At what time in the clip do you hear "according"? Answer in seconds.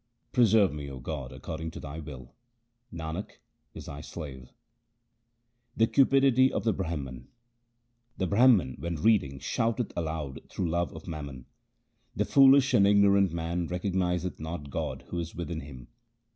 1.31-1.69